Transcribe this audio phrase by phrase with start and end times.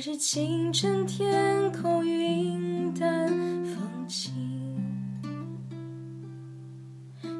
[0.00, 3.28] 是清晨天空云淡
[3.66, 4.32] 风轻，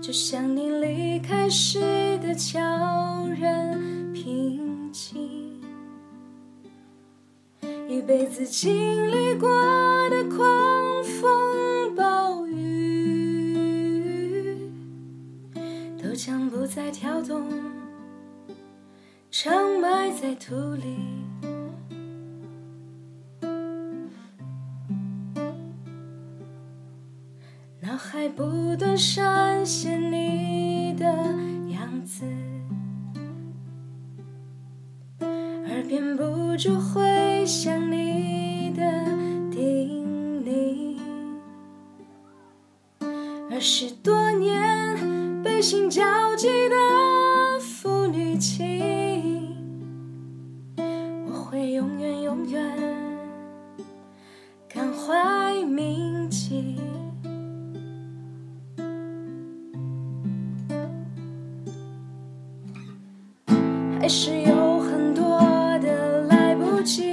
[0.02, 1.80] 就像你离开时
[2.18, 2.60] 的悄
[3.40, 3.80] 然
[4.12, 5.58] 平静，
[7.88, 9.48] 一辈子经历过
[10.10, 13.56] 的狂风暴雨，
[16.02, 17.42] 都将不再跳动，
[19.30, 20.98] 长埋在土里。
[28.00, 31.04] 脑海不断闪现你的
[31.68, 32.24] 样子，
[35.20, 38.82] 耳边不住回响你的
[39.50, 40.96] 叮咛。
[43.50, 46.02] 二十多年背信交
[46.36, 48.66] 集的父女情，
[64.12, 65.38] 是有很多
[65.78, 67.04] 的来不及，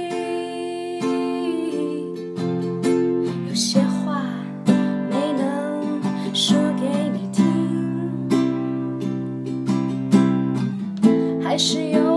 [3.48, 4.20] 有些话
[5.08, 6.02] 没能
[6.34, 7.46] 说给你听，
[11.40, 12.07] 还是有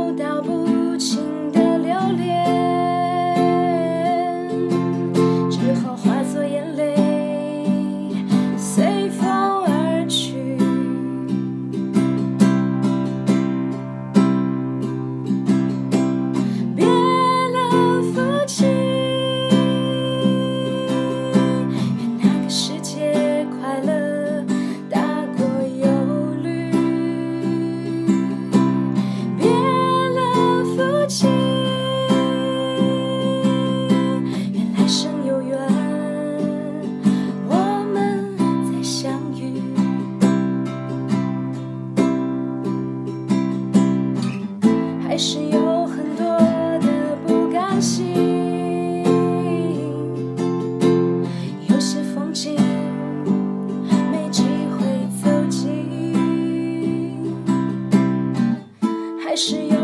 [59.44, 59.81] 是有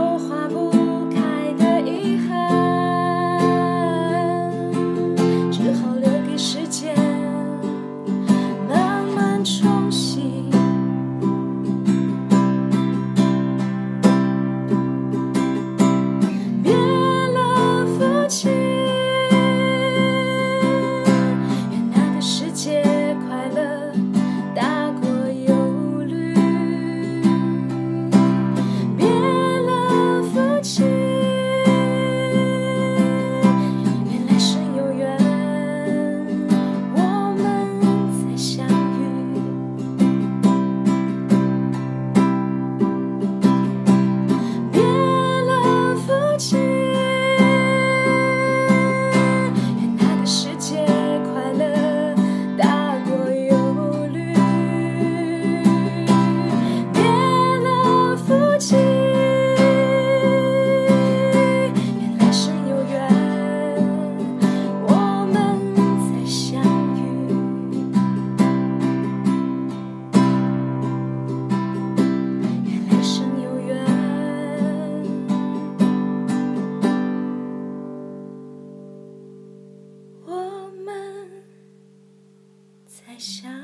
[83.20, 83.57] I.